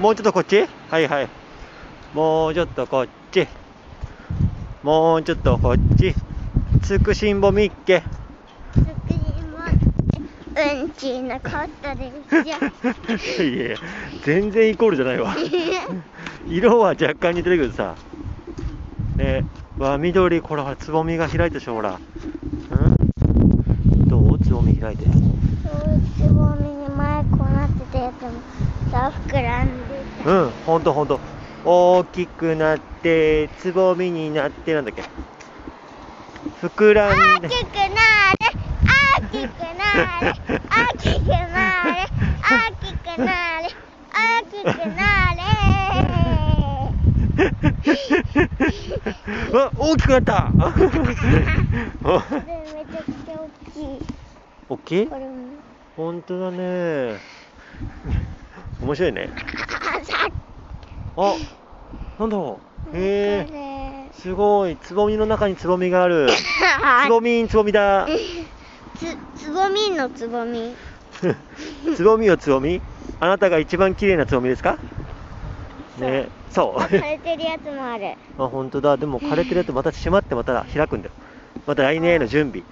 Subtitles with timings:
[0.00, 0.66] もうちょっとこっち？
[0.90, 1.28] はいはい。
[2.14, 3.46] もうちょっとこっち。
[4.82, 6.14] もうちょっとこっち。
[6.82, 8.02] つくしんぼみっけ。
[8.72, 8.84] つくし
[9.42, 11.50] んぼうんちのこ
[11.82, 12.10] とで
[13.18, 13.76] すよ いや
[14.24, 15.36] 全然イコールじゃないわ。
[16.48, 17.94] 色は若干似てるけどさ。
[19.16, 19.44] ね
[19.78, 21.90] わ、緑、これほら、つぼみが開いたでしょ、ほら。
[21.92, 21.98] ん？
[24.08, 25.17] どうつぼみ開いて。
[28.90, 31.20] さ膨らんでたうん、ほんとほんと。
[31.64, 35.02] 大きくなって、つぼみになって、なんだっけ？
[36.62, 37.48] 膨らんで。
[37.48, 38.38] 大きくなれ
[39.20, 40.32] 大きくなれ
[40.70, 42.06] 大きくなれ
[42.50, 43.68] 大きくなれ
[44.16, 45.42] 大きくなれ
[49.54, 50.54] あ、大きくなった。
[52.74, 54.02] めちゃくちゃ大きい
[54.68, 55.08] 大きい？
[55.96, 57.20] ほんとだね。
[58.88, 59.28] 面白いね。
[61.18, 61.34] あ、
[62.18, 62.58] なんだろ
[62.90, 62.96] う。
[62.96, 64.10] へえ。
[64.14, 64.78] すごい。
[64.78, 66.28] つぼみの中につぼみがある。
[67.04, 68.08] つぼみんつぼみだ。
[68.96, 70.74] つ、つぼみんのつぼみ。
[71.96, 72.80] つぼみよつぼみ？
[73.20, 74.78] あなたが一番綺麗なつぼみですか？
[75.98, 76.80] ね、そう。
[76.80, 78.14] 枯れてるやつもある。
[78.38, 78.96] あ、本当だ。
[78.96, 81.14] でも枯れてるやつまた閉まってまた開くんだよ。
[81.66, 82.64] また来年への準備。